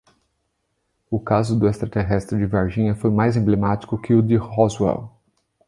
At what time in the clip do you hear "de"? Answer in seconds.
2.35-2.47, 4.23-4.35